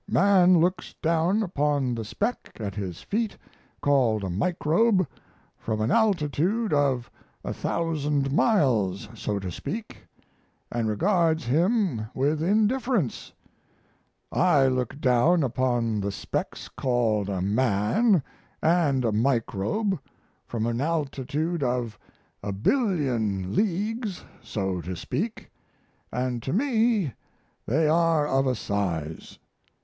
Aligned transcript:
Man 0.09 0.59
looks 0.59 0.95
down 1.03 1.43
upon 1.43 1.93
the 1.93 2.03
speck 2.03 2.57
at 2.59 2.73
his 2.73 3.03
feet 3.03 3.37
called 3.81 4.23
a 4.23 4.31
microbe 4.31 5.05
from 5.59 5.79
an 5.79 5.91
altitude 5.91 6.73
of 6.73 7.11
a 7.43 7.53
thousand 7.53 8.33
miles, 8.33 9.07
so 9.13 9.37
to 9.37 9.51
speak, 9.51 10.07
and 10.71 10.89
regards 10.89 11.45
him 11.45 12.07
with 12.15 12.41
indifference; 12.41 13.31
I 14.31 14.65
look 14.65 14.99
down 14.99 15.43
upon 15.43 15.99
the 16.01 16.11
specks 16.11 16.67
called 16.67 17.29
a 17.29 17.39
man 17.43 18.23
and 18.59 19.05
a 19.05 19.11
microbe 19.11 19.99
from 20.47 20.65
an 20.65 20.81
altitude 20.81 21.61
of 21.61 21.99
a 22.41 22.51
billion 22.51 23.53
leagues, 23.55 24.23
so 24.41 24.81
to 24.81 24.95
speak, 24.95 25.51
and 26.11 26.41
to 26.41 26.51
me 26.51 27.13
they 27.67 27.87
are 27.87 28.25
of 28.25 28.47
a 28.47 28.55
size. 28.55 29.37